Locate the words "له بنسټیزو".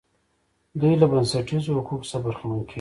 1.01-1.71